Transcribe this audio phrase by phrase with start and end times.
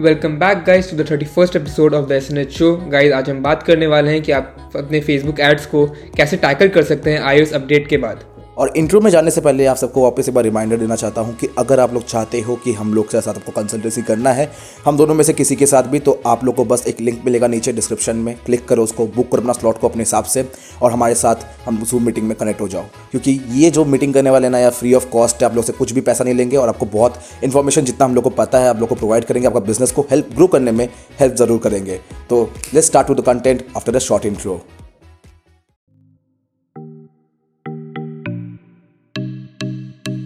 [0.00, 3.12] Welcome back guys to the thirty first episode of the S N H show guys
[3.12, 5.86] आज हम बात करने वाले हैं कि आप अपने फेसबुक एड्स को
[6.16, 8.24] कैसे टैकल कर सकते हैं आई अपडेट के बाद।
[8.62, 11.34] और इंटरव्यू में जाने से पहले आप सबको वापस एक बार रिमाइंडर देना चाहता हूँ
[11.36, 14.48] कि अगर आप लोग चाहते हो कि हम लोग के साथ आपको कंसल्टेंसी करना है,
[14.84, 17.24] हम दोनों में से किसी के साथ भी तो आप लोग को बस एक लिंक
[17.24, 20.46] मिलेगा नीचे डिस्क्रिप्शन में। क्लिक करो उसको बुक करो अपना स्लॉट को अपने हिसाब से
[20.82, 24.30] और हमारे साथ हम जूम मीटिंग में कनेक्ट हो जाओ। क्योंकि ये जो मीटिंग करने
[24.30, 26.56] वाले ना या फ्री ऑफ़ कॉस्ट है, आप लोग से कुछ भी पैसा नहीं लेंगे
[26.56, 29.48] और आपको बहुत इन्फॉर्मेशन जितना हम लोग को पता है, आप लोग को प्रोवाइड करेंगे,
[29.48, 30.88] आपका बिज़नेस को हेल्प ग्रो करने में
[31.20, 32.42] हेल्प ज़रूर करेंगे। तो
[32.74, 34.60] let's start with the content after the short intro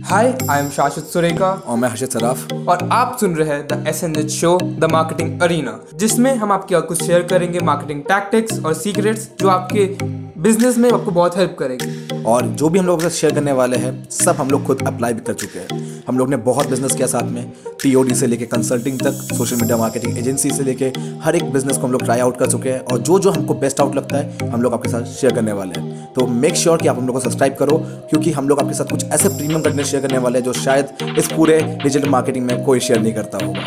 [0.06, 3.87] hi I am Shashwat Surekha और मैं हर्षित सराफ। और आप सुन रहे हैं the
[3.88, 8.65] S N H show the marketing arena जिसमें हम आपके कुछ शेयर करेंगे मार्केटिंग टैक्टिक्स
[8.65, 9.87] और सीक्रेट्स जो आपके
[10.42, 13.92] बिज़नेस में आपको बहुत हेल्प करेंगे। और जो भी हम लोग शेयर करने वाले हैं
[14.10, 17.07] सब हम लोग खुद अप्लाई भी कर चुके हैं। हम लोग ने बहुत बिज़नेस किया
[17.07, 17.52] साथ में।
[17.87, 21.83] टीओडी से लेके कंसल्टिंग तक सोशल मीडिया मार्केटिंग एजेंसी से लेके हर एक बिज़नेस को
[21.83, 24.51] हम लोग ट्राई आउट कर चुके हैं और जो जो हमको बेस्ट आउट लगता है,
[24.51, 27.07] हम लोग आपके साथ शेयर करने वाले हैं। तो मेक श्योर sure कि आप हम
[27.07, 27.77] लोग को सब्सक्राइब करो,
[28.10, 30.88] क्योंकि हम लोग आपके साथ कुछ ऐसे प्रीमियम कंटेंट शेयर करने वाले हैं जो शायद
[31.19, 33.60] इस पूरे डिजिटल मार्केटिंग में कोई शेयर नहीं करता होगा।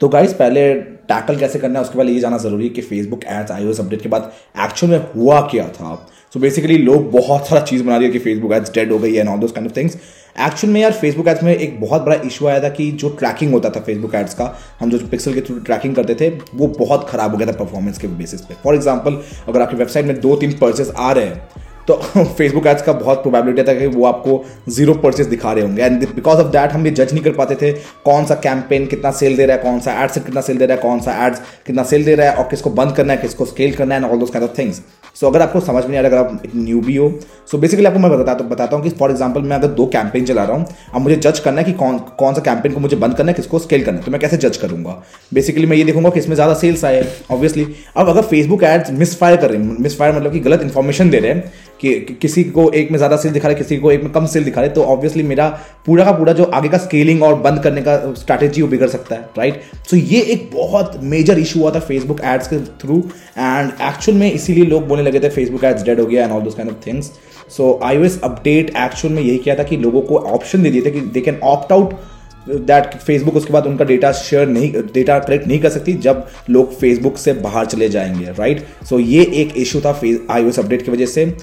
[0.00, 0.72] तो गाइस पहले
[1.10, 4.02] टैकल कैसे करना है, उसके बाद ये जाना ज़रूरी है कि फेसबुक एड्स आई अपडेट
[4.02, 4.32] के बाद
[4.64, 5.94] एक्चुअल में हुआ क्या था।
[6.32, 8.98] सो so बेसिकली लोग बहुत सारा चीज़ बना रही है कि फेसबुक एड्स डेड हो
[8.98, 9.96] गई and all those kind of things
[10.40, 13.52] actual में यार फेसबुक एड्स में एक बहुत बड़ा इशू आया था कि जो ट्रैकिंग
[13.52, 17.08] होता था फेसबुक एड्स का, हम जो पिक्सल के थ्रू ट्रैकिंग करते थे, वो बहुत
[17.08, 20.36] खराब हो गया था परफॉर्मेंस के बेसिस पे। फॉर एग्ज़ाम्पल अगर आपकी वेबसाइट में दो
[20.36, 24.42] तीन परचेस आ रहे हैं तो फेसबुक एड्स का बहुत प्रोबेबिलिटी था कि वो आपको
[24.68, 27.54] ज़ीरो परचेज दिखा रहे होंगे। एंड बिकॉज़ ऑफ़ दैट हम ये जज नहीं कर पाते
[27.62, 27.72] थे
[28.04, 30.76] कौन सा कैंपेन कितना सेल दे रहा है, कौन सा एड्स कितना सेल दे रहा
[30.76, 33.44] है, कौन सा एड्स कितना सेल दे रहा है, और किसको बंद करना है, किसको
[33.46, 34.82] स्केल करना है and all kind of things
[35.16, 37.08] so अगर आपको समझ में नहीं आ रहा, अगर आप न्यू भी हो
[37.50, 40.44] सो बेसिकली आपको मैं बताता बताता हूँ कि फॉर एग्ज़ाम्पल मैं अगर दो कैंपेन चला
[40.44, 43.14] रहा हूँ, अब मुझे जज करना है कि कौन कौन सा कैंपेन को मुझे बंद
[43.14, 45.02] करना है, किसको स्केल करना है तो मैं कैसे जज करूँगा?
[45.34, 47.66] बेसिकली मैं ये देखूँगा कि इसमें ज़्यादा सेल्स आए ऑब्वियसली
[47.96, 51.10] अब अगर फेसबुक एड्स मिस फायर कर रहे हैं मिस फायर मतलब कि गलत इन्फॉर्मेशन
[51.10, 54.02] दे रहे हैं कि किसी को एक में ज़्यादा सेल दिखा रहे, किसी को एक
[54.02, 57.22] में कम सेल दिखा रहे तो ऑब्वियसली मेरा पूरा का पूरा जो आगे का स्केलिंग
[57.22, 61.00] और बंद करने का स्ट्रैटेजी वो बिगड़ सकता है राइट सो so ये एक बहुत
[61.02, 62.98] मेजर इशू हुआ था फेसबुक एड्स के थ्रू
[63.38, 66.42] एंड एक्चुअल में इसीलिए लोग बोलने लगे थे फेसबुक एड्स डेड हो गया and all
[66.42, 67.10] those kind of things
[67.56, 70.90] so I update actual में यही किया था कि लोगों को ऑप्शन दे दिए थे
[70.90, 71.94] कि they can opt out
[72.48, 76.78] that Facebook उसके बाद उनका डेटा शेयर नहीं डेटा कलेक्ट नहीं कर सकती जब लोग
[76.78, 78.88] फेसबुक से बाहर चले जाएँगे राइट right?
[78.88, 81.36] सो so ये एक इशू था आई अपडेट की वजह से।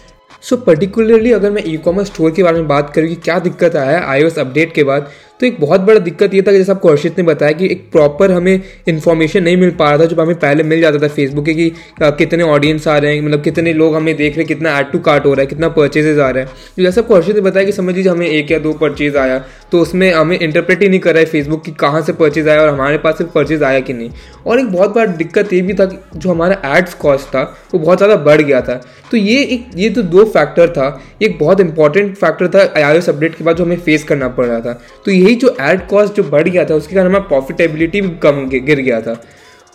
[0.44, 3.38] सो so, पर्टिकुलरली अगर मैं ई कॉमर्स स्टोर के बारे में बात करूँ कि क्या
[3.40, 6.72] दिक्कत आया आई अपडेट के बाद तो एक बहुत बड़ा दिक्कत ये था कि जैसे
[6.72, 10.22] आपको हर्षित ने बताया कि एक प्रॉपर हमें इन्फॉर्मेशन नहीं मिल पा रहा था जो
[10.22, 11.72] हमें पहले मिल जाता था फेसबुक के कि
[12.02, 15.00] कितने ऑडियंस आ रहे हैं मतलब कितने लोग हमें देख रहे हैं, कितना एड टू
[15.00, 17.66] कार्ट हो रहा है, कितना परचेजेज आ रहा है। तो जैसे आपको हर्षित ने बताया
[17.66, 21.00] कि समझ लीजिए हमें एक या दो परचेज आया तो उसमें हमें इंटरप्रेट ही नहीं
[21.00, 23.80] कर रहा है फेसबुक की कहाँ से परचेज आया और हमारे पास सिर्फ़ परचेज आया
[23.80, 24.10] कि नहीं।
[24.46, 27.42] और एक बहुत बड़ा दिक्कत ये भी था कि जो हमारा एड्स कॉस्ट था,
[27.74, 28.82] वो बहुत ज़्यादा बढ़ गया था।
[29.12, 33.36] तो ये एक, ये तो दो फैक्टर था, एक बहुत इंपॉर्टेंट फैक्टर था आई अपडेट
[33.36, 34.74] के बाद जो हमें फेस करना पड़ रहा था।
[35.06, 38.48] तो यही जो एड कॉस्ट जो बढ़ गया था, उसके कारण हमारा प्रॉफिटेबिलिटी भी कम
[38.50, 39.22] गिर गया था।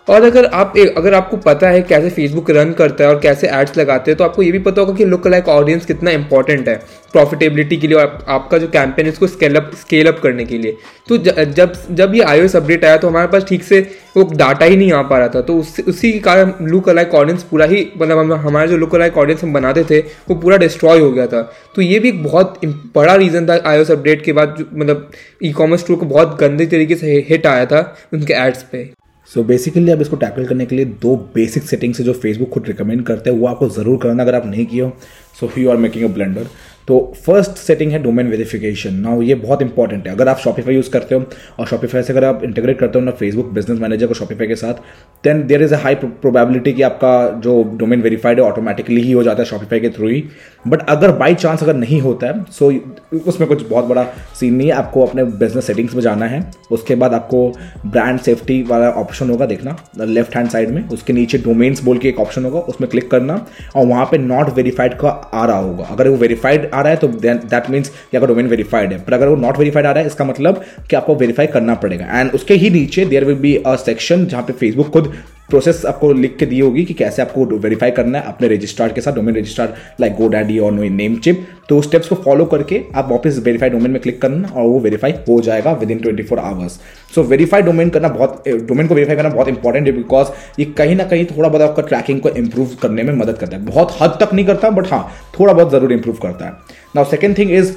[0.08, 3.76] और अगर आप अगर आपको पता है कैसे फेसबुक रन करता है और कैसे एड्स
[3.78, 6.74] लगाते हैं तो आपको ये भी पता होगा कि लुक लाइक ऑडियंस कितना इंपॉर्टेंट है
[7.12, 10.44] प्रॉफिटेबिलिटी के लिए और आप, आपका जो कैंपेन है उसको स्केल अप स्केल अप करने
[10.44, 10.76] के लिए।
[11.08, 13.80] तो जब जब ये आईओएस अपडेट आया तो हमारे पास ठीक से
[14.16, 17.14] वो डाटा ही नहीं आ पा रहा था। तो उस, उसी के कारण लुक लाइक
[17.14, 21.00] ऑडियंस पूरा ही मतलब हमारे जो लुक लाइक ऑडियंस हम बनाते थे वो पूरा डिस्ट्रॉय
[21.00, 21.42] हो गया था।
[21.74, 22.60] तो ये भी एक बहुत
[22.96, 25.10] बड़ा रीज़न था आई अपडेट के बाद मतलब
[25.44, 27.80] ई कॉमर्स स्टोर को बहुत गंदे तरीके से हिट आया था
[28.12, 28.90] उनके एड्स पे।
[29.34, 32.48] सो so बेसिकली अब इसको टैकल करने के लिए दो बेसिक सेटिंग्स से जो फेसबुक
[32.50, 34.92] खुद रिकमेंड करते हैं, वो आपको ज़रूर करना अगर आप नहीं किए हो।
[35.40, 36.46] So you are making a blender
[36.88, 40.90] तो फ़र्स्ट सेटिंग है डोमेन वेरिफिकेशन ना ये बहुत इंपॉर्टेंट है। अगर आप शॉपिफाई यूज़
[40.90, 41.24] करते हो
[41.58, 44.56] और शॉपिफाई से अगर आप इंटीग्रेट करते हो ना फेसबुक बिज़नेस मैनेजर को शॉपिफाई के
[44.56, 44.82] साथ
[45.24, 49.22] then there is a high probability कि आपका जो डोमेन वेरीफाइड है ऑटोमेटिकली ही हो
[49.22, 50.22] जाता है शॉपिफाई के थ्रू ही।
[50.68, 54.06] बट अगर बाई चांस अगर नहीं होता है सो so उसमें कुछ बहुत बड़ा
[54.40, 57.48] सीन नहीं है। आपको अपने बिज़नेस सेटिंग्स में जाना है। उसके बाद आपको
[57.86, 62.08] ब्रांड सेफ्टी वाला ऑप्शन होगा, देखना। लेफ़्ट हैंड साइड में। उसके नीचे डोमेन्स बोल के
[62.08, 63.34] एक ऑप्शन होगा, उसमें क्लिक करना।
[63.76, 66.96] और वहाँ पे नॉट वेरीफाइड का आ रहा होगा। अगर वो वेरीफाइड आ रहा है
[66.96, 70.00] तो दैट मीन्स कि अगर डोमेन वेरीफाइड है। पर अगर वो नॉट वेरीफाइड आ रहा
[70.00, 73.54] है, इसका मतलब कि आपको वेरीफाई करना पड़ेगा। एंड उसके ही नीचे there will be
[73.56, 75.12] a section जहाँ पे फेसबुक खुद
[75.50, 79.00] प्रोसेस आपको लिख के दी होगी कि कैसे आपको वेरीफाई करना है अपने रजिस्ट्रार के
[79.00, 82.44] साथ domain registrar like GoDaddy और नो नेम चिप तो उस स्टेप्स को फॉलो
[82.44, 86.22] करके आप वापस वेरीफाई डोमेन में क्लिक करना और वो वेरीफाई हो जाएगा within twenty
[86.22, 86.78] four hours
[87.14, 90.28] so verify domain करना बहुत डोमेन को वेरीफाई करना बहुत इंपॉर्टेंट है बिकॉज़
[90.58, 93.64] ये कहीं ना कहीं थोड़ा बहुत आपका ट्रैकिंग को इंप्रूव करने में मदद करता है।
[93.66, 95.08] बहुत हद तक नहीं करता बट हाँ
[95.38, 96.52] थोड़ा बहुत ज़रूर इंप्रूव करता है।
[96.96, 97.72] Now second thing is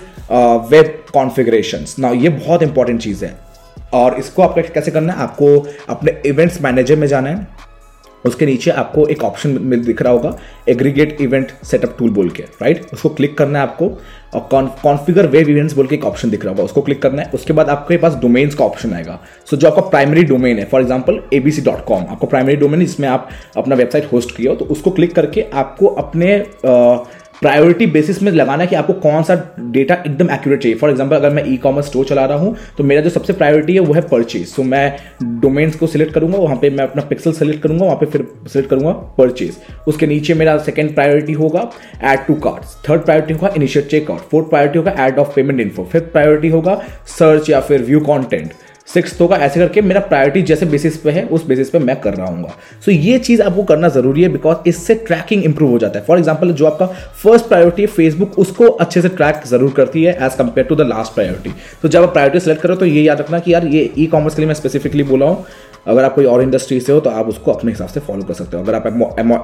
[0.72, 3.34] web configuration now ये बहुत इंपॉर्टेंट चीज़ है।
[3.94, 5.20] और इसको आपको कैसे करना है?
[5.20, 7.48] आपको अपने इवेंट्स मैनेजर में जाना है।
[8.26, 10.38] उसके नीचे आपको एक ऑप्शन दिख रहा होगा
[10.70, 13.98] एग्रीगेट इवेंट सेटअप टूल बोल के राइट उसको क्लिक करना है आपको
[14.34, 14.42] और
[14.84, 17.54] कॉन्फ़िगर वेब इवेंट्स बोल के एक ऑप्शन दिख रहा होगा उसको क्लिक करना है। उसके
[17.54, 20.82] बाद आपके पास डोमेन्स का ऑप्शन आएगा। सो so, जो आपका प्राइमरी डोमेन है for
[20.82, 24.52] example A B C dot com आपको प्राइमरी डोमेन इसमें आप अपना वेबसाइट होस्ट किया
[24.52, 26.98] हो तो उसको क्लिक करके आपको अपने आ,
[27.42, 29.36] प्रायोरिटी बेसिस में लगाना है कि आपको कौन सा
[29.72, 32.84] डेटा एकदम एक्यूरेट चाहिए। फॉर एग्ज़ाम्पल अगर मैं ई कॉमर्स स्टोर चला रहा हूँ तो
[32.84, 36.38] मेरा जो सबसे प्रायोरिटी है वो है परचेज सो so, मैं डोमेन्स को सिलेक्ट करूँगा
[36.38, 40.34] वहाँ पे मैं अपना पिक्सल सेलेक्ट करूँगा वहाँ पे फिर सिलेक्ट करूँगा परचेज उसके नीचे
[40.34, 41.70] मेरा सेकंड प्रायोरिटी होगा
[42.04, 45.88] add to cart third priority होगा इनिशिएट चेकआउट फोर्थ प्रायोरिटी होगा add of payment info
[45.92, 46.82] fifth priority होगा
[47.18, 48.54] सर्च या फिर व्यू कॉन्टेंट
[48.88, 52.14] सिक्स होगा ऐसे करके मेरा प्रायोरिटी जैसे बेसिस पे है उस बेसिस पे मैं कर
[52.14, 55.80] रहा हूँ सो so, ये चीज़ आपको करना ज़रूरी है बिकॉज़ इससे ट्रैकिंग इंप्रूव हो
[55.80, 56.86] जाता है। फॉर एग्ज़ाम्पल जो आपका
[57.24, 60.88] फ़र्स्ट प्रायोरिटी है फेसबुक उसको अच्छे से ट्रैक ज़रूर करती है as compared to the
[60.88, 63.90] last priority तो जब आप प्रायोरिटी सेलेक्ट करो तो ये याद रखना कि यार ये
[63.98, 65.46] ई कॉमर्स के लिए मैं स्पेसिफिकली बोला हूँ।
[65.88, 68.34] अगर आप कोई और इंडस्ट्री से हो तो आप उसको अपने हिसाब से फॉलो कर
[68.34, 68.86] सकते हो। अगर आप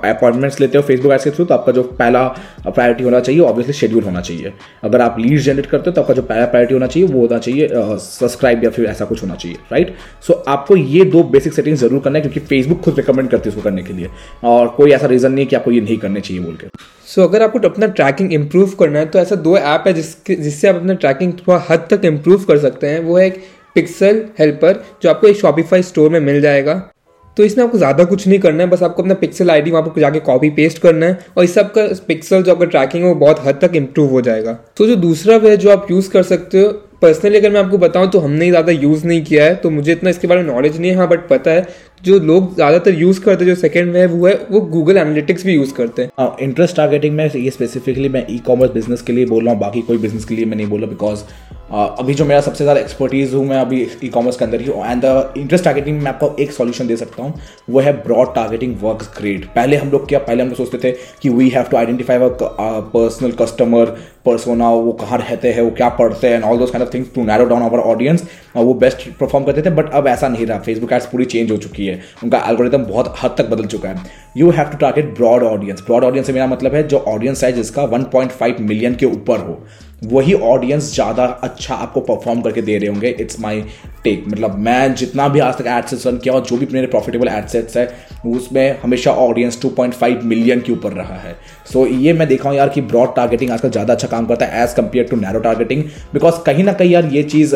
[0.05, 2.23] अपॉइंटमेंट्स लेते हो फेसबुक एड्स के थ्रू तो आपका जो पहला
[2.65, 4.53] प्रायोरिटी होना चाहिए ऑब्वियसली शेड्यूल होना चाहिए।
[4.83, 7.37] अगर आप लीड जनरेट करते हो तो आपका जो पहला प्रायोरिटी होना चाहिए वो होना
[7.39, 7.67] चाहिए
[7.99, 11.75] सब्सक्राइब या फिर ऐसा कुछ होना चाहिए राइट सो so, आपको ये दो बेसिक सेटिंग
[11.77, 14.09] ज़रूर करना है क्योंकि फेसबुक खुद रिकमेंड करती है उसको करने के लिए।
[14.43, 17.27] और कोई ऐसा रीजन नहीं कि आपको ये नहीं करने चाहिए बोल के। सो so,
[17.27, 20.75] अगर आपको अपना ट्रैकिंग इंप्रूव करना है तो ऐसा दो ऐप है जिसके जिससे आप
[20.75, 23.41] अपना ट्रैकिंग थोड़ा हद तक इंप्रूव कर सकते हैं। वो है एक
[23.75, 26.81] पिक्सल हेल्पर जो आपको एक शॉपिफाई स्टोर में मिल जाएगा।
[27.37, 30.01] तो इसमें आपको ज़्यादा कुछ नहीं करना है बस आपको अपना पिक्सल आईडी वहाँ पर
[30.01, 33.15] जाके कॉपी पेस्ट करना है। और इस सब का पिक्सल जो आपका ट्रैकिंग है वो
[33.17, 36.61] बहुत हद तक इम्प्रूव हो जाएगा। तो जो दूसरा वे जो आप यूज़ कर सकते
[36.61, 39.91] हो पर्सनली अगर मैं आपको बताऊँ तो हमने ज़्यादा यूज़ नहीं किया है तो मुझे
[39.91, 41.67] इतना इसके बारे में नॉलेज नहीं है हाँ बट पता है,
[42.03, 45.53] जो लोग ज़्यादातर यूज़ करते हैं, जो सेकंड वेव हुआ है, वो गूगल एनालिटिक्स भी
[45.53, 49.43] यूज़ करते हैं। इंटरेस्ट टारगेटिंग में ये स्पेसिफिकली मैं ई कॉमर्स बिज़नेस के लिए बोल
[49.43, 51.23] रहा हूँ, बाकी कोई बिज़नेस के लिए मैं नहीं बोल रहा बिकॉज़
[51.71, 54.85] अभी जो मेरा सबसे ज़्यादा एक्सपर्टीज़ हूँ मैं अभी ई कॉमर्स के अंदर ही हूँ।
[54.85, 57.33] एंड द इंटरेस्ट टारगेटिंग में आपको एक सॉल्यूशन दे सकता हूँ।
[57.69, 60.91] वो है ब्रॉड टारगेटिंग वर्क ग्रेट पहले हम लोग क्या, पहले हम लोग सोचते थे
[61.21, 63.95] कि we have to identify personal customer
[64.25, 67.23] persona वो कहाँ रहते हैं, वो क्या पढ़ते हैं all those kind of things to
[67.25, 68.23] narrow down our audience
[68.55, 71.57] वो बेस्ट परफॉर्म करते थे बट अब ऐसा नहीं रहा। फेसबुक एड्स पूरी चेंज हो
[71.57, 74.03] चुकी है। उनका एल्गोरिदम बहुत हद तक बदल चुका है।
[74.37, 77.51] You have to target broad audience broad audience से मेरा मतलब है जो ऑडियंस है
[77.53, 79.59] जिसका 1.5 मिलियन के ऊपर हो।
[80.01, 83.61] वही ऑडियंस ज़्यादा अच्छा आपको परफॉर्म करके दे रहे होंगे। इट्स माई
[84.03, 87.27] टेक मतलब मैं जितना भी आज तक एडसेट्स रन किया और जो भी मेरे प्रॉफिटेबल
[87.27, 87.87] एडसेट्स है
[88.27, 91.35] उसमें हमेशा ऑडियंस 2.5 मिलियन के ऊपर रहा है।
[91.73, 94.45] सो so, ये मैं देखा हूँ यार कि ब्रॉड टारगेटिंग आजकल ज़्यादा अच्छा काम करता
[94.45, 95.83] है as compared to narrow targeting
[96.13, 97.55] because कहीं ना कहीं यार ये चीज़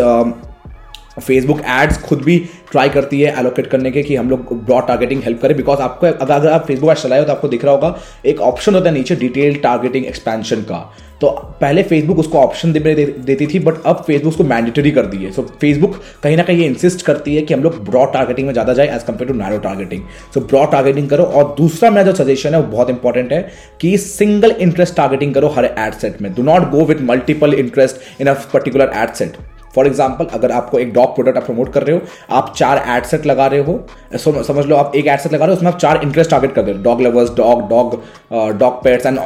[1.17, 2.37] फेसबुक एड्स खुद भी
[2.71, 6.07] ट्राई करती है एलोकेट करने के कि हम लोग ब्रॉड टारगेटिंग हेल्प करें। बिकॉज़ आपको
[6.07, 7.95] अगर अगर आप फेसबुक एड्स चलाए हो तो आपको दिख रहा होगा
[8.25, 10.79] एक ऑप्शन होता है नीचे डिटेल टारगेटिंग एक्सपेंशन का।
[11.21, 11.27] तो
[11.61, 15.17] पहले फेसबुक उसको ऑप्शन दे, दे, देती थी बट अब फेसबुक उसको मैंडेटरी कर दी
[15.17, 18.47] है। सो फेसबुक कहीं ना कहीं ये इंसिस्ट करती है कि हम लोग ब्रॉड टारगेटिंग
[18.47, 20.01] में ज़्यादा जाए as compared to narrow targeting
[20.33, 23.41] so broad targeting करो और दूसरा मेरा जो सजेशन है वो बहुत इंपॉर्टेंट है
[23.81, 28.21] कि सिंगल इंटरेस्ट टारगेटिंग करो हर एड सेट में। Do not go with multiple interest
[28.21, 29.37] in a particular ad set
[29.75, 32.01] for example अगर आपको एक डॉग प्रोडक्ट आप प्रमोट कर रहे हो,
[32.31, 33.79] आप चार एड सेट लगा रहे हो
[34.17, 36.63] समझ लो आप एक एड सेट लगा रहे हो, उसमें आप चार इंटरेस्ट टारगेट कर
[36.63, 38.01] रहे हो dog lovers dog dog
[38.59, 39.19] dog pets and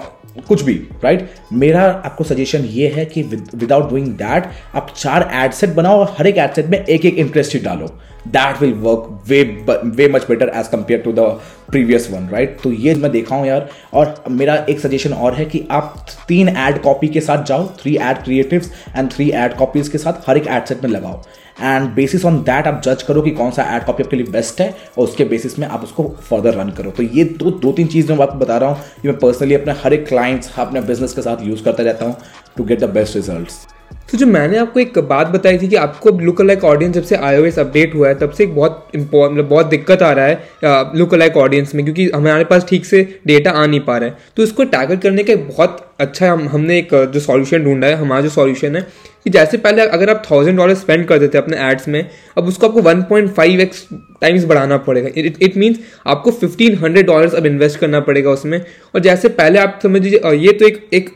[0.48, 0.74] कुछ भी
[1.04, 1.54] राइट right?
[1.54, 6.16] मेरा आपको सजेशन ये है कि विदाउट डूइंग दैट आप चार एड सेट बनाओ और
[6.18, 7.90] हर एक एड सेट में एक एक इंटरेस्ट ही डालो
[8.28, 9.42] that will work way
[9.86, 11.28] way much better as compared to the
[11.70, 15.46] previous one right तो ये मैं देखा हूँ यार, और मेरा एक सजेशन और है
[15.46, 19.90] कि आप तीन एड कॉपी के साथ जाओ three ad creatives and three ad copies
[19.90, 21.22] के साथ हर एक एड सेट में लगाओ।
[21.62, 24.62] एंड बेसिस ऑन दैट आप जज करो कि कौन सा एड कॉपी आपके लिए बेस्ट
[24.62, 27.88] है, और उसके बेसिस में आप उसको फर्दर रन करो। तो ये दो दो तीन
[27.88, 31.14] चीज़ मैं आपको बता रहा हूँ कि मैं पर्सनली अपने हर एक क्लाइंट्स अपने बिज़नेस
[31.14, 32.16] के साथ यूज़ करता रहता हूँ
[32.58, 33.66] to get the best results
[34.12, 37.16] तो जो मैंने आपको एक बात बताई थी कि आपको लुक लाइक ऑडियंस जब से
[37.16, 41.14] आई अपडेट हुआ है, तब से एक बहुत मतलब बहुत दिक्कत आ रहा है लुक
[41.16, 44.44] लाइक ऑडियंस में, क्योंकि हमारे पास ठीक से डेटा आ नहीं पा रहा है। तो
[44.44, 48.30] इसको टैकल करने का बहुत अच्छा हम, हमने एक जो सॉल्यूशन ढूंढा है, हमारा जो
[48.30, 48.82] सॉल्यूशन है,
[49.24, 52.68] कि जैसे पहले अगर आप थाउज़ेंड डॉलर स्पेंड कर देते अपने एड्स में, अब उसको
[52.68, 53.88] आपको one point five x
[54.22, 59.00] times बढ़ाना पड़ेगा। इट मीन्स आपको फिफ्टीन हंड्रेड डॉलर्स अब इन्वेस्ट करना पड़ेगा उसमें। और
[59.00, 61.10] जैसे पहले आप समझ लीजिए ये तो एक एक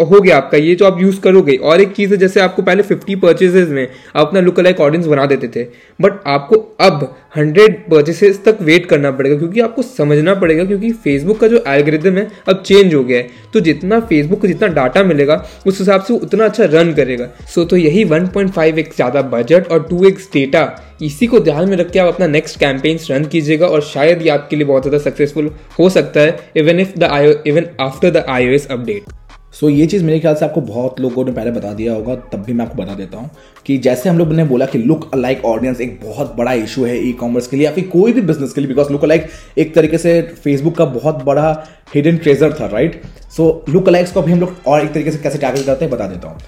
[0.00, 2.82] हो गया आपका, ये जो आप यूज़ करोगे, और एक चीज़ है, जैसे आपको पहले
[2.84, 3.86] 50 परचेजेस में
[4.16, 5.66] आप अपना लुक लाइक ऑडियंस बना देते थे
[6.00, 11.40] बट आपको अब 100 परचेसेस तक वेट करना पड़ेगा, क्योंकि आपको समझना पड़ेगा, क्योंकि फेसबुक
[11.40, 15.02] का जो एल्गोरिदम है अब चेंज हो गया है। तो जितना फेसबुक को जितना डाटा
[15.04, 19.68] मिलेगा, उस हिसाब से उतना अच्छा रन करेगा। सो तो यही वन पॉइंट ज़्यादा बजट
[19.68, 20.68] और टू एक्स डेटा
[21.02, 24.28] इसी को ध्यान में रख के आप अपना नेक्स्ट कैंपेन्स रन कीजिएगा, और शायद ये
[24.30, 28.24] आपके लिए बहुत ज़्यादा सक्सेसफुल हो सकता है even if the I even after the
[28.28, 29.14] I update
[29.56, 32.38] so ये चीज़ मेरे ख्याल से आपको बहुत लोगों ने पहले बता दिया होगा, तब
[32.38, 33.30] भी मैं आपको बता देता हूँ
[33.66, 36.96] कि जैसे हम लोग ने बोला कि लुक अलाइक ऑडियंस एक बहुत बड़ा इशू है
[36.98, 39.74] ई कॉमर्स के लिए या फिर कोई भी बिज़नेस के लिए बिकॉज़ लुक अलाइक एक
[39.74, 41.48] तरीके से फेसबुक का बहुत बड़ा
[41.94, 43.00] हिडन ट्रेजर था राइट
[43.36, 45.92] सो लुक अलाइक्स को भी हम लोग और एक तरीके से कैसे टैकल करते हैं,
[45.94, 46.38] बता देता हूँ।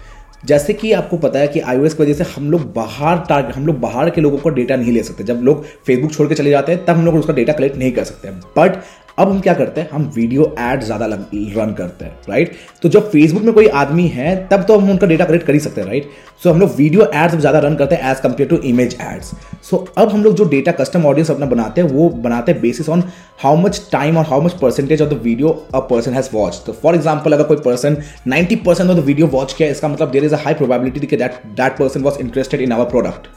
[0.47, 3.67] जैसे कि आपको पता है कि आईओएस की वजह से हम लोग बाहर टारगेट हम
[3.67, 6.51] लोग बाहर के लोगों को डेटा नहीं ले सकते। जब लोग फेसबुक छोड़ के चले
[6.51, 8.77] जाते हैं, तब हम लोग उसका डेटा कलेक्ट नहीं कर सकते। बट
[9.19, 9.89] अब हम क्या करते हैं?
[9.91, 14.35] हम वीडियो एड ज़्यादा रन करते हैं राइट तो जब फेसबुक में कोई आदमी है,
[14.49, 16.11] तब तो हम उनका डेटा कलेक्ट कर ही सकते हैं राइट
[16.43, 19.33] सो हम लोग वीडियो एड्स ज़्यादा रन करते हैं as compared to image ads
[19.71, 22.89] so अब हम लोग जो डेटा कस्टम ऑडियंस अपना बनाते हैं, वो बनाते हैं basis
[22.89, 23.03] on
[23.43, 26.73] how much time और how much percentage of the video a person has watch तो
[26.83, 27.97] फॉर एग्ज़ाम्पल अगर कोई person
[28.27, 31.43] ninety percent of the video watch किया इसका मतलब there is a high probability that
[31.57, 33.29] that person was interested in our product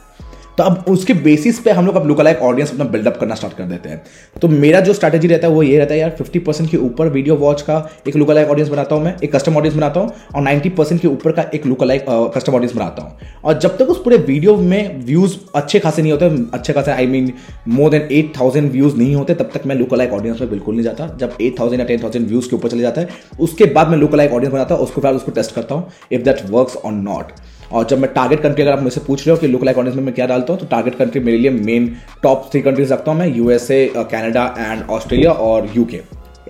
[0.58, 3.64] तो अब उसके basis पे हम लोग अब लुकलाइक ऑडियंस अपना बिल्डअप करना स्टार्ट कर
[3.64, 4.02] देते हैं।
[4.42, 7.08] तो मेरा जो स्ट्रैटेजी रहता है वो ये रहता है यार फिफ्टी परसेंट के ऊपर
[7.08, 7.76] वीडियो वॉच का
[8.08, 11.08] एक लुकलाइक ऑडियंस बनाता हूँ मैं, एक कस्टम ऑडियंस बनाता हूँ और नाइन्टी परसेंट के
[11.08, 12.04] ऊपर का एक लुकलाइक
[12.34, 16.12] कस्टम ऑडियंस बनाता हूँ। और जब तक उस पूरे वीडियो में व्यूज़ अच्छे खासे नहीं
[16.12, 17.32] होते, अच्छे खासे I mean
[17.68, 20.84] more than eight thousand views नहीं होते, तब तक मैं लुकलाइक ऑडियंस में बिल्कुल नहीं
[20.84, 23.08] जाता। जब एट थाउज़ेंड या टेन थाउज़ेंड व्यूज़ के ऊपर चले जाता है,
[23.40, 26.42] उसके बाद मैं लुकलाइक ऑडियंस बनाता हूँ, उसके बाद उसको टेस्ट करता हूँ इफ़ दैट
[26.50, 27.32] वर्क और नॉट
[27.72, 29.96] और जब मैं टारगेट कंट्री अगर आप मुझसे पूछ रहे हो कि लुक लाइक ऑडियंस
[29.96, 33.10] में मैं क्या डालता हूँ तो टारगेट कंट्री मेरे लिए मेन टॉप थ्री कंट्रीज़ रखता
[33.10, 36.00] हूँ मैं यूएसए कैनेडा एंड ऑस्ट्रेलिया और यूके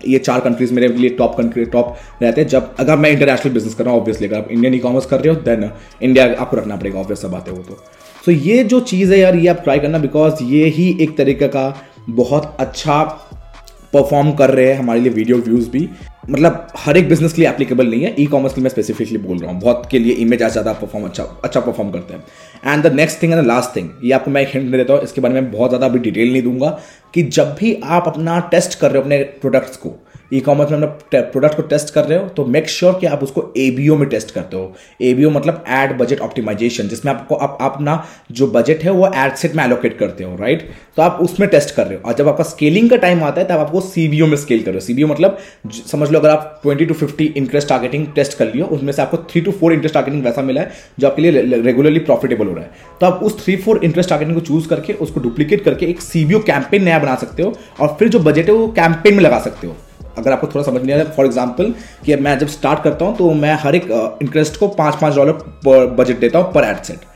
[0.08, 3.74] ये चार कंट्रीज़ मेरे लिए टॉप कंट्री टॉप रहते हैं। जब अगर मैं इंटरनेशनल बिज़नेस
[3.74, 5.70] कर रहा हूँ ऑब्वियसली अगर आप इंडियन ई कॉमर्स कर रहे हो देन
[6.02, 9.18] इंडिया आपको रखना पड़ेगा ऑब्वियस सब आते हो तो। सो so, ये जो चीज़ है
[9.18, 11.64] यार ये आप ट्राई करना बिकॉज़ ये ही एक तरीके का
[12.10, 13.02] बहुत अच्छा
[13.92, 15.88] परफॉर्म कर रहे हैं हमारे लिए वीडियो व्यूज़ भी।
[16.24, 19.18] मतलब हर एक बिज़नेस के लिए एप्लीकेबल नहीं है। ई कॉमर्स के लिए मैं स्पेसिफिकली
[19.18, 22.24] बोल रहा हूँ। बहुत के लिए इमेज आज ज़्यादा परफॉर्म अच्छा अच्छा परफॉर्म करते हैं।
[22.66, 24.92] And the next thing and the last thing ये आपको मैं एक हिंट दे देता
[24.92, 26.78] हूँ, इसके बारे में बहुत ज़्यादा अभी डिटेल नहीं दूँगा
[27.14, 29.94] कि जब भी आप अपना टेस्ट कर रहे हो अपने प्रोडक्ट्स को
[30.32, 33.06] ई कॉमर्स में अपना प्रोडक्ट को टेस्ट कर रहे हो तो मेक श्योर sure कि
[33.06, 37.58] आप उसको एबीओ में टेस्ट करते हो। एबीओ मतलब एड बजट ऑप्टिमाइजेशन जिसमें आपको आप,
[37.60, 41.48] अपना जो बजट है वो एड सेट में एलोकेट करते हो राइट तो आप उसमें
[41.48, 44.26] टेस्ट कर रहे हो। और जब आपका स्केलिंग का टाइम आता है, तब आपको सीबीओ
[44.26, 45.38] में स्केल कर। रहे हो सीबीओ मतलब
[45.90, 49.16] समझ लो अगर आप twenty to fifty interest targeting test कर लियो, उसमें से आपको
[49.30, 52.64] three to four interest targeting वैसा मिला है, जो आपके लिए रेगुलरली प्रॉफिटेबल हो रहा
[52.64, 52.70] है।
[53.00, 56.38] तो आप उस थ्री फोर इंटरेस्ट टारगेटिंग को चूज़ करके, उसको डुप्लीकेट करके एक सीबीओ
[56.42, 59.66] कैंपेन नया बना सकते हो, और फिर जो बजट है वो कैंपेन में लगा सकते
[59.66, 59.76] हो।
[60.18, 61.74] अगर आपको थोड़ा समझ नहीं आया फॉर एग्ज़ाम्पल
[62.06, 63.88] कि मैं जब स्टार्ट करता हूँ तो मैं हर एक
[64.22, 65.32] इंटरेस्ट को पाँच पाँच डॉलर
[65.66, 67.10] पर बजट देता हूँ पर एड सेट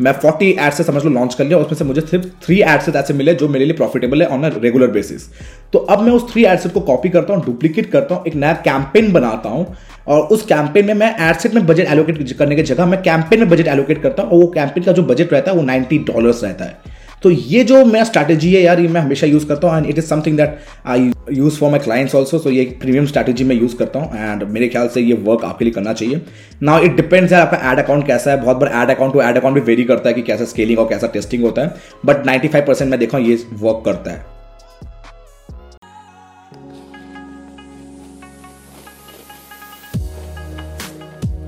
[0.00, 2.80] मैं फोर्टी एड से समझ लो लॉन्च कर लिया, उसमें से मुझे सिर्फ़ थ्री एड
[2.80, 5.28] सेट ऐसे मिले जो मेरे लिए प्रॉफिटेबल है ऑन अ रेगुलर बेसिस
[5.72, 8.34] तो अब मैं उस थ्री एड सेट को कॉपी करता हूँ डुप्लीकेट करता हूँ, एक
[8.34, 9.66] नया कैंपेन बनाता हूँ
[10.08, 13.48] और उस कैंपेन में मैं एडसेट में बजट एलोकेट करने की जगह, मैं कैंपेन में
[13.48, 16.42] बजट एलोकेट करता हूँ और वो कैंपेन का जो बजट रहता है, वो नाइन्टी डॉलर्स
[16.44, 16.98] रहता है.
[17.22, 19.98] तो ये जो मेरा स्ट्रैटेजी है यार, ये मैं हमेशा यूज़ करता हूँ and it
[19.98, 23.76] is something that I use for my clients also so ये प्रीमियम स्ट्रैटेजी मैं यूज़
[23.76, 26.20] करता हूँ एंड मेरे ख्याल से ये वर्क आपके लिए करना चाहिए।
[26.62, 29.36] ना इट डिपेंड्स है आपका एड अकाउंट कैसा है, बहुत बार ad account to ad
[29.36, 31.74] account भी वेरी करता है कि कैसा स्केलिंग और कैसा टेस्टिंग होता है
[32.06, 34.38] बट नाइन्टी फाइव परसेंट मैं देखा ये वर्क करता है।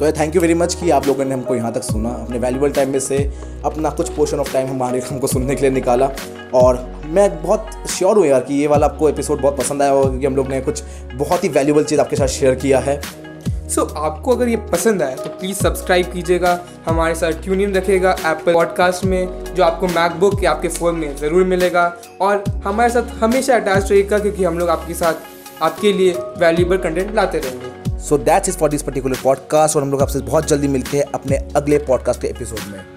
[0.02, 2.70] तो थैंक यू वेरी मच कि आप लोगों ने हमको यहाँ तक सुना अपने वैल्यूबल
[2.70, 3.16] टाइम में से
[3.64, 6.10] अपना कुछ पोर्शन ऑफ़ टाइम हमारे हमको सुनने के लिए निकाला।
[6.54, 10.08] और मैं बहुत श्योर हूँ यार कि ये वाला आपको एपिसोड बहुत पसंद आया होगा
[10.08, 10.82] क्योंकि हम लोग ने कुछ
[11.14, 15.02] बहुत ही वैल्यूबल चीज़ आपके साथ शेयर किया है। सो so, आपको अगर ये पसंद
[15.02, 19.86] आया तो प्लीज़ सब्सक्राइब कीजिएगा हमारे साथ ट्यून इन रखिएगा एप्पल पॉडकास्ट में जो आपको
[19.88, 21.84] मैकबुक या आपके फ़ोन में ज़रूर मिलेगा।
[22.20, 27.14] और हमारे साथ हमेशा अटैच रहेगा क्योंकि हम लोग आपके साथ आपके लिए वैल्यूबल कंटेंट
[27.14, 30.68] लाते रहेंगे। So that's is for this particular podcast और हम लोग आपसे बहुत जल्दी
[30.68, 32.91] मिलते हैं अपने अगले पॉडकास्ट के एपिसोड में।